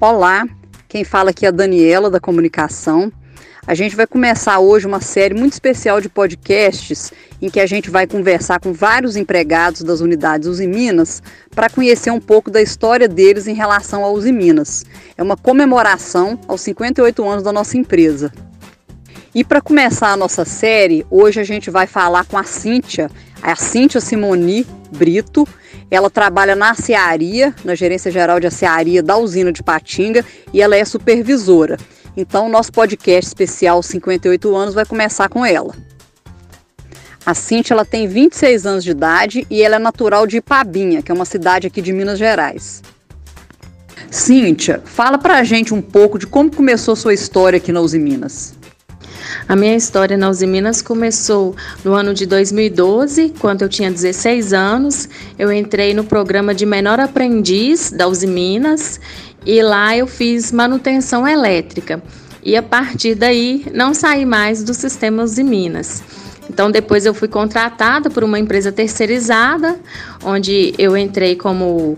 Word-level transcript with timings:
Olá, 0.00 0.44
quem 0.88 1.04
fala 1.04 1.30
aqui 1.30 1.46
é 1.46 1.48
a 1.48 1.52
Daniela 1.52 2.10
da 2.10 2.18
Comunicação. 2.18 3.12
A 3.64 3.74
gente 3.74 3.94
vai 3.94 4.08
começar 4.08 4.58
hoje 4.58 4.88
uma 4.88 5.00
série 5.00 5.34
muito 5.34 5.52
especial 5.52 6.00
de 6.00 6.08
podcasts 6.08 7.12
em 7.40 7.48
que 7.48 7.60
a 7.60 7.66
gente 7.66 7.90
vai 7.90 8.04
conversar 8.04 8.58
com 8.58 8.72
vários 8.72 9.16
empregados 9.16 9.82
das 9.82 10.00
unidades 10.00 10.48
Uzi 10.48 10.66
Minas 10.66 11.22
para 11.54 11.70
conhecer 11.70 12.10
um 12.10 12.20
pouco 12.20 12.50
da 12.50 12.60
história 12.60 13.06
deles 13.06 13.46
em 13.46 13.54
relação 13.54 14.04
ao 14.04 14.12
Uzi 14.12 14.32
Minas. 14.32 14.84
É 15.16 15.22
uma 15.22 15.36
comemoração 15.36 16.38
aos 16.48 16.60
58 16.62 17.26
anos 17.26 17.44
da 17.44 17.52
nossa 17.52 17.76
empresa. 17.76 18.32
E 19.32 19.44
para 19.44 19.60
começar 19.60 20.08
a 20.08 20.16
nossa 20.16 20.44
série, 20.44 21.06
hoje 21.08 21.40
a 21.40 21.44
gente 21.44 21.70
vai 21.70 21.86
falar 21.86 22.24
com 22.24 22.36
a 22.36 22.44
Cíntia, 22.44 23.08
a 23.40 23.54
Cíntia 23.54 24.00
Simoni 24.00 24.66
Brito. 24.90 25.46
Ela 25.90 26.10
trabalha 26.10 26.54
na 26.54 26.70
acearia, 26.70 27.54
na 27.64 27.74
gerência 27.74 28.10
geral 28.10 28.40
de 28.40 28.46
acearia 28.46 29.02
da 29.02 29.16
usina 29.16 29.52
de 29.52 29.62
Patinga, 29.62 30.24
e 30.52 30.60
ela 30.60 30.76
é 30.76 30.84
supervisora. 30.84 31.76
Então, 32.16 32.48
nosso 32.48 32.72
podcast 32.72 33.28
especial 33.28 33.82
58 33.82 34.54
anos 34.54 34.74
vai 34.74 34.84
começar 34.84 35.28
com 35.28 35.44
ela. 35.44 35.74
A 37.26 37.32
Cintia 37.32 37.74
ela 37.74 37.84
tem 37.84 38.06
26 38.06 38.66
anos 38.66 38.84
de 38.84 38.90
idade 38.90 39.46
e 39.50 39.62
ela 39.62 39.76
é 39.76 39.78
natural 39.78 40.26
de 40.26 40.36
Ipabinha, 40.36 41.02
que 41.02 41.10
é 41.10 41.14
uma 41.14 41.24
cidade 41.24 41.66
aqui 41.66 41.80
de 41.80 41.92
Minas 41.92 42.18
Gerais. 42.18 42.82
Cíntia, 44.10 44.82
fala 44.84 45.16
pra 45.18 45.42
gente 45.42 45.72
um 45.72 45.80
pouco 45.80 46.18
de 46.18 46.26
como 46.26 46.54
começou 46.54 46.94
sua 46.94 47.14
história 47.14 47.56
aqui 47.56 47.72
na 47.72 47.80
Uzi 47.80 47.98
Minas. 47.98 48.54
A 49.48 49.54
minha 49.54 49.76
história 49.76 50.16
na 50.16 50.28
Uzi 50.28 50.46
Minas 50.46 50.80
começou 50.80 51.54
no 51.84 51.92
ano 51.92 52.14
de 52.14 52.26
2012, 52.26 53.34
quando 53.38 53.62
eu 53.62 53.68
tinha 53.68 53.90
16 53.90 54.52
anos. 54.52 55.08
Eu 55.38 55.52
entrei 55.52 55.92
no 55.94 56.04
programa 56.04 56.54
de 56.54 56.64
menor 56.64 57.00
aprendiz 57.00 57.90
da 57.90 58.06
Uzi 58.06 58.26
Minas 58.26 59.00
e 59.44 59.62
lá 59.62 59.96
eu 59.96 60.06
fiz 60.06 60.50
manutenção 60.50 61.26
elétrica. 61.26 62.02
E 62.42 62.56
a 62.56 62.62
partir 62.62 63.14
daí 63.14 63.66
não 63.72 63.94
saí 63.94 64.24
mais 64.24 64.62
do 64.62 64.74
sistema 64.74 65.22
Uzi 65.22 65.42
Minas. 65.42 66.02
Então 66.48 66.70
depois 66.70 67.06
eu 67.06 67.14
fui 67.14 67.28
contratada 67.28 68.10
por 68.10 68.22
uma 68.22 68.38
empresa 68.38 68.70
terceirizada, 68.70 69.78
onde 70.22 70.74
eu 70.78 70.96
entrei 70.96 71.36
como 71.36 71.96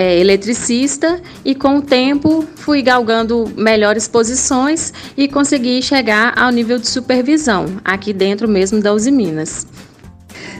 é, 0.00 0.18
eletricista 0.18 1.20
e 1.44 1.54
com 1.54 1.76
o 1.76 1.82
tempo 1.82 2.46
fui 2.56 2.80
galgando 2.80 3.52
melhores 3.54 4.08
posições 4.08 4.94
e 5.14 5.28
consegui 5.28 5.82
chegar 5.82 6.32
ao 6.38 6.50
nível 6.50 6.78
de 6.78 6.88
supervisão, 6.88 7.66
aqui 7.84 8.14
dentro 8.14 8.48
mesmo 8.48 8.80
da 8.80 8.94
Uzi 8.94 9.10
Minas. 9.10 9.66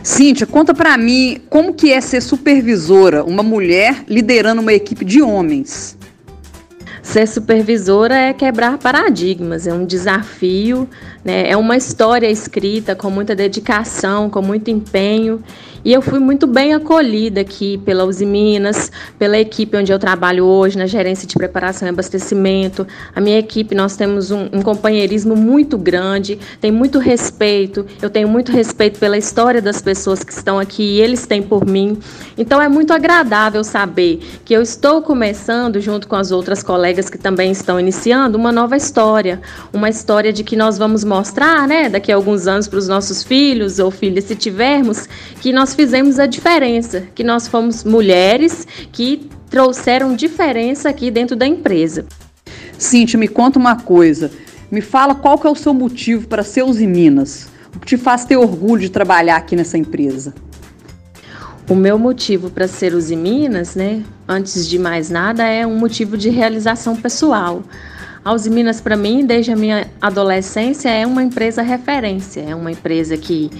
Cíntia, 0.02 0.46
conta 0.46 0.74
para 0.74 0.98
mim 0.98 1.40
como 1.48 1.72
que 1.72 1.90
é 1.90 2.02
ser 2.02 2.20
supervisora, 2.20 3.24
uma 3.24 3.42
mulher 3.42 4.04
liderando 4.06 4.60
uma 4.60 4.74
equipe 4.74 5.06
de 5.06 5.22
homens. 5.22 5.96
Ser 7.02 7.26
supervisora 7.26 8.14
é 8.14 8.34
quebrar 8.34 8.76
paradigmas, 8.76 9.66
é 9.66 9.72
um 9.72 9.86
desafio, 9.86 10.86
né? 11.24 11.48
é 11.48 11.56
uma 11.56 11.78
história 11.78 12.30
escrita 12.30 12.94
com 12.94 13.08
muita 13.08 13.34
dedicação, 13.34 14.28
com 14.28 14.42
muito 14.42 14.70
empenho 14.70 15.42
e 15.84 15.92
eu 15.92 16.02
fui 16.02 16.18
muito 16.18 16.46
bem 16.46 16.74
acolhida 16.74 17.40
aqui 17.40 17.78
pela 17.78 18.04
Uzi 18.04 18.26
Minas, 18.26 18.92
pela 19.18 19.38
equipe 19.38 19.76
onde 19.76 19.90
eu 19.90 19.98
trabalho 19.98 20.44
hoje, 20.44 20.76
na 20.76 20.86
gerência 20.86 21.26
de 21.26 21.34
preparação 21.34 21.88
e 21.88 21.90
abastecimento. 21.90 22.86
A 23.14 23.20
minha 23.20 23.38
equipe, 23.38 23.74
nós 23.74 23.96
temos 23.96 24.30
um, 24.30 24.48
um 24.52 24.62
companheirismo 24.62 25.34
muito 25.34 25.78
grande, 25.78 26.38
tem 26.60 26.70
muito 26.70 26.98
respeito. 26.98 27.86
Eu 28.02 28.10
tenho 28.10 28.28
muito 28.28 28.52
respeito 28.52 28.98
pela 28.98 29.16
história 29.16 29.62
das 29.62 29.80
pessoas 29.80 30.22
que 30.22 30.32
estão 30.32 30.58
aqui 30.58 30.82
e 30.82 31.00
eles 31.00 31.26
têm 31.26 31.42
por 31.42 31.66
mim. 31.66 31.98
Então 32.36 32.60
é 32.60 32.68
muito 32.68 32.92
agradável 32.92 33.64
saber 33.64 34.20
que 34.44 34.52
eu 34.52 34.60
estou 34.60 35.00
começando, 35.00 35.80
junto 35.80 36.06
com 36.06 36.16
as 36.16 36.30
outras 36.30 36.62
colegas 36.62 37.08
que 37.08 37.16
também 37.16 37.50
estão 37.52 37.80
iniciando, 37.80 38.36
uma 38.36 38.52
nova 38.52 38.76
história. 38.76 39.40
Uma 39.72 39.88
história 39.88 40.32
de 40.32 40.44
que 40.44 40.56
nós 40.56 40.76
vamos 40.76 41.04
mostrar, 41.04 41.66
né, 41.66 41.88
daqui 41.88 42.12
a 42.12 42.16
alguns 42.16 42.46
anos 42.46 42.68
para 42.68 42.78
os 42.78 42.86
nossos 42.86 43.22
filhos 43.22 43.78
ou 43.78 43.90
filhas, 43.90 44.24
se 44.24 44.36
tivermos, 44.36 45.08
que 45.40 45.52
nós 45.52 45.69
nós 45.70 45.76
fizemos 45.76 46.18
a 46.18 46.26
diferença, 46.26 47.04
que 47.14 47.22
nós 47.22 47.46
fomos 47.46 47.84
mulheres 47.84 48.66
que 48.90 49.30
trouxeram 49.48 50.16
diferença 50.16 50.88
aqui 50.88 51.12
dentro 51.12 51.36
da 51.36 51.46
empresa. 51.46 52.06
Cíntia, 52.76 53.16
me 53.16 53.28
conta 53.28 53.56
uma 53.56 53.76
coisa. 53.76 54.32
Me 54.68 54.80
fala 54.80 55.14
qual 55.14 55.38
que 55.38 55.46
é 55.46 55.50
o 55.50 55.54
seu 55.54 55.72
motivo 55.72 56.26
para 56.26 56.42
ser 56.42 56.64
Uzi 56.64 56.88
Minas. 56.88 57.48
O 57.72 57.78
que 57.78 57.86
te 57.86 57.96
faz 57.96 58.24
ter 58.24 58.36
orgulho 58.36 58.80
de 58.80 58.90
trabalhar 58.90 59.36
aqui 59.36 59.54
nessa 59.54 59.78
empresa? 59.78 60.34
O 61.68 61.76
meu 61.76 61.96
motivo 61.96 62.50
para 62.50 62.66
ser 62.66 62.92
Uzi 62.92 63.14
Minas, 63.14 63.76
né, 63.76 64.02
antes 64.26 64.68
de 64.68 64.76
mais 64.76 65.08
nada, 65.08 65.44
é 65.44 65.64
um 65.64 65.78
motivo 65.78 66.18
de 66.18 66.30
realização 66.30 66.96
pessoal. 66.96 67.62
A 68.24 68.32
Uzi 68.32 68.50
Minas, 68.50 68.80
para 68.80 68.96
mim, 68.96 69.24
desde 69.24 69.52
a 69.52 69.56
minha 69.56 69.86
adolescência, 70.00 70.88
é 70.88 71.06
uma 71.06 71.22
empresa 71.22 71.62
referência. 71.62 72.40
É 72.40 72.56
uma 72.56 72.72
empresa 72.72 73.16
que 73.16 73.52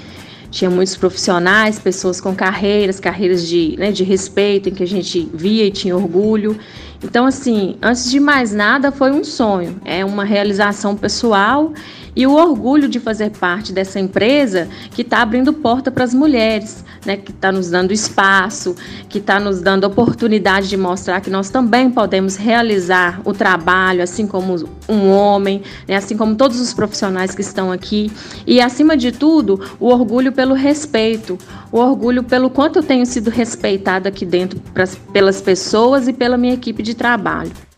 tinha 0.51 0.71
muitos 0.71 0.97
profissionais, 0.97 1.79
pessoas 1.79 2.21
com 2.21 2.35
carreiras, 2.35 2.99
carreiras 2.99 3.47
de, 3.47 3.77
né, 3.79 3.93
de 3.93 4.05
respeito, 4.05 4.69
em 4.69 4.75
que 4.75 4.83
a 4.83 4.87
gente 4.87 5.29
via 5.33 5.67
e 5.67 5.71
tinha 5.71 5.97
orgulho. 5.97 6.59
Então, 7.03 7.25
assim, 7.25 7.77
antes 7.81 8.11
de 8.11 8.21
mais 8.21 8.53
nada, 8.53 8.93
foi 8.93 9.11
um 9.11 9.25
sonho, 9.25 9.81
é 9.85 10.05
uma 10.05 10.25
realização 10.25 10.97
pessoal 10.97 11.73
e 12.15 12.27
o 12.27 12.33
orgulho 12.33 12.89
de 12.89 12.99
fazer 12.99 13.31
parte 13.31 13.73
dessa 13.73 14.01
empresa 14.01 14.69
que 14.91 15.03
está 15.03 15.23
abrindo 15.23 15.53
porta 15.53 15.91
para 15.91 16.05
as 16.05 16.15
mulheres, 16.15 16.85
né, 17.05 17.17
que 17.17 17.31
está 17.31 17.51
nos 17.53 17.71
dando 17.71 17.93
espaço, 17.93 18.75
que 19.09 19.19
está 19.19 19.39
nos 19.39 19.61
dando 19.61 19.85
oportunidade 19.85 20.69
de 20.69 20.77
mostrar 20.77 21.21
que 21.21 21.31
nós 21.31 21.51
também 21.51 21.91
podemos 21.91 22.37
realizar 22.37 23.21
o 23.25 23.33
trabalho, 23.33 24.03
assim 24.03 24.27
como 24.27 24.57
um 24.89 25.11
homem, 25.11 25.63
né, 25.87 25.97
assim 25.97 26.17
como 26.17 26.35
todos 26.35 26.61
os 26.61 26.75
profissionais 26.75 27.35
que 27.35 27.41
estão 27.41 27.73
aqui. 27.73 28.11
E, 28.47 28.61
acima 28.61 28.97
de 28.97 29.13
tudo, 29.13 29.61
o 29.79 29.89
orgulho 29.89 30.33
pelo 30.33 30.55
respeito, 30.55 31.39
o 31.73 31.79
orgulho 31.79 32.23
pelo 32.23 32.51
quanto 32.51 32.81
eu 32.81 32.83
tenho 32.83 33.07
sido 33.07 33.31
respeitada 33.31 34.09
aqui 34.09 34.27
dentro 34.27 34.61
pras, 34.75 34.97
pelas 35.13 35.41
pessoas 35.41 36.09
e 36.09 36.13
pela 36.13 36.37
minha 36.37 36.55
equipe 36.55 36.83
de 36.83 36.95
trabalho. 36.95 37.70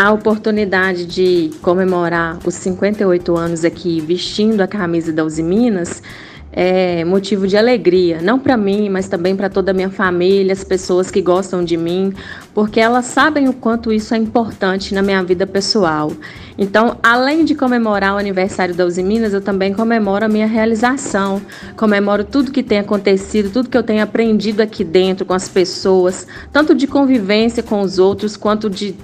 A 0.00 0.12
oportunidade 0.12 1.04
de 1.04 1.50
comemorar 1.60 2.38
os 2.46 2.54
58 2.54 3.36
anos 3.36 3.66
aqui 3.66 4.00
vestindo 4.00 4.62
a 4.62 4.66
camisa 4.66 5.12
da 5.12 5.22
Uzi 5.22 5.42
Minas 5.42 6.02
é 6.50 7.04
motivo 7.04 7.46
de 7.46 7.54
alegria, 7.54 8.18
não 8.22 8.38
para 8.38 8.56
mim, 8.56 8.88
mas 8.88 9.08
também 9.08 9.36
para 9.36 9.50
toda 9.50 9.72
a 9.72 9.74
minha 9.74 9.90
família, 9.90 10.54
as 10.54 10.64
pessoas 10.64 11.10
que 11.10 11.20
gostam 11.20 11.62
de 11.62 11.76
mim, 11.76 12.14
porque 12.54 12.80
elas 12.80 13.04
sabem 13.04 13.46
o 13.50 13.52
quanto 13.52 13.92
isso 13.92 14.14
é 14.14 14.16
importante 14.16 14.94
na 14.94 15.02
minha 15.02 15.22
vida 15.22 15.46
pessoal. 15.46 16.10
Então, 16.56 16.96
além 17.02 17.44
de 17.44 17.54
comemorar 17.54 18.14
o 18.14 18.18
aniversário 18.18 18.74
da 18.74 18.86
Uzi 18.86 19.02
Minas, 19.02 19.34
eu 19.34 19.42
também 19.42 19.74
comemoro 19.74 20.24
a 20.24 20.28
minha 20.28 20.46
realização, 20.46 21.42
comemoro 21.76 22.24
tudo 22.24 22.50
que 22.50 22.62
tem 22.62 22.78
acontecido, 22.78 23.52
tudo 23.52 23.68
que 23.68 23.76
eu 23.76 23.82
tenho 23.82 24.02
aprendido 24.02 24.62
aqui 24.62 24.82
dentro 24.82 25.26
com 25.26 25.34
as 25.34 25.46
pessoas, 25.46 26.26
tanto 26.50 26.74
de 26.74 26.86
convivência 26.86 27.62
com 27.62 27.82
os 27.82 27.98
outros, 27.98 28.34
quanto 28.34 28.70
de 28.70 28.96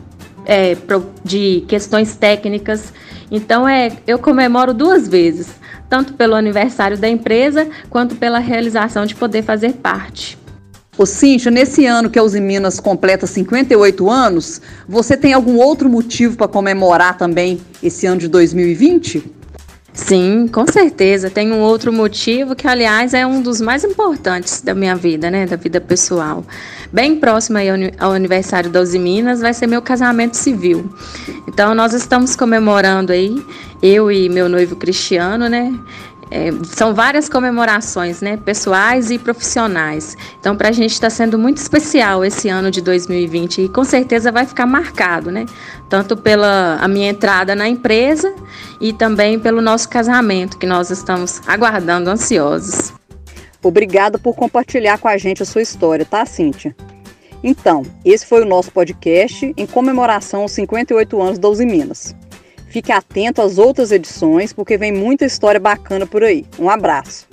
é, 0.46 0.76
de 1.24 1.64
questões 1.68 2.16
técnicas. 2.16 2.92
Então 3.30 3.68
é, 3.68 3.92
eu 4.06 4.18
comemoro 4.18 4.72
duas 4.72 5.06
vezes, 5.06 5.48
tanto 5.90 6.14
pelo 6.14 6.34
aniversário 6.34 6.96
da 6.96 7.08
empresa 7.08 7.68
quanto 7.90 8.14
pela 8.16 8.38
realização 8.38 9.04
de 9.04 9.14
poder 9.14 9.42
fazer 9.42 9.74
parte. 9.74 10.38
Ô 10.98 11.04
Cíntia, 11.04 11.50
nesse 11.50 11.84
ano 11.84 12.08
que 12.08 12.18
a 12.18 12.22
Uzi 12.22 12.40
Minas 12.40 12.80
completa 12.80 13.26
58 13.26 14.08
anos, 14.08 14.62
você 14.88 15.14
tem 15.14 15.34
algum 15.34 15.56
outro 15.56 15.90
motivo 15.90 16.38
para 16.38 16.48
comemorar 16.48 17.18
também 17.18 17.60
esse 17.82 18.06
ano 18.06 18.18
de 18.18 18.28
2020? 18.28 19.35
Sim, 19.96 20.46
com 20.46 20.66
certeza. 20.66 21.30
Tem 21.30 21.50
um 21.50 21.60
outro 21.60 21.90
motivo 21.90 22.54
que, 22.54 22.68
aliás, 22.68 23.14
é 23.14 23.26
um 23.26 23.40
dos 23.40 23.62
mais 23.62 23.82
importantes 23.82 24.60
da 24.60 24.74
minha 24.74 24.94
vida, 24.94 25.30
né? 25.30 25.46
Da 25.46 25.56
vida 25.56 25.80
pessoal. 25.80 26.44
Bem 26.92 27.16
próximo 27.16 27.58
ao 27.98 28.12
aniversário 28.12 28.70
12 28.70 28.98
Minas 28.98 29.40
vai 29.40 29.54
ser 29.54 29.66
meu 29.66 29.80
casamento 29.80 30.34
civil. 30.34 30.88
Então, 31.48 31.74
nós 31.74 31.94
estamos 31.94 32.36
comemorando 32.36 33.10
aí, 33.10 33.42
eu 33.82 34.12
e 34.12 34.28
meu 34.28 34.50
noivo 34.50 34.76
Cristiano, 34.76 35.48
né? 35.48 35.72
É, 36.30 36.50
são 36.64 36.92
várias 36.92 37.28
comemorações, 37.28 38.20
né, 38.20 38.36
pessoais 38.36 39.10
e 39.10 39.18
profissionais. 39.18 40.16
Então, 40.40 40.56
para 40.56 40.70
a 40.70 40.72
gente 40.72 40.92
está 40.92 41.08
sendo 41.08 41.38
muito 41.38 41.58
especial 41.58 42.24
esse 42.24 42.48
ano 42.48 42.70
de 42.70 42.80
2020 42.80 43.62
e 43.62 43.68
com 43.68 43.84
certeza 43.84 44.32
vai 44.32 44.44
ficar 44.44 44.66
marcado, 44.66 45.30
né, 45.30 45.46
tanto 45.88 46.16
pela 46.16 46.78
a 46.80 46.88
minha 46.88 47.10
entrada 47.10 47.54
na 47.54 47.68
empresa 47.68 48.34
e 48.80 48.92
também 48.92 49.38
pelo 49.38 49.62
nosso 49.62 49.88
casamento 49.88 50.58
que 50.58 50.66
nós 50.66 50.90
estamos 50.90 51.40
aguardando 51.46 52.10
ansiosos. 52.10 52.92
Obrigada 53.62 54.18
por 54.18 54.34
compartilhar 54.34 54.98
com 54.98 55.08
a 55.08 55.16
gente 55.16 55.42
a 55.42 55.46
sua 55.46 55.62
história, 55.62 56.04
tá, 56.04 56.24
Cíntia? 56.26 56.74
Então, 57.42 57.82
esse 58.04 58.26
foi 58.26 58.42
o 58.42 58.44
nosso 58.44 58.72
podcast 58.72 59.52
em 59.56 59.66
comemoração 59.66 60.42
aos 60.42 60.52
58 60.52 61.22
anos 61.22 61.38
da 61.38 61.48
Uzi 61.48 61.66
Minas. 61.66 62.14
Fique 62.76 62.92
atento 62.92 63.40
às 63.40 63.56
outras 63.56 63.90
edições, 63.90 64.52
porque 64.52 64.76
vem 64.76 64.92
muita 64.92 65.24
história 65.24 65.58
bacana 65.58 66.06
por 66.06 66.22
aí. 66.22 66.44
Um 66.58 66.68
abraço. 66.68 67.26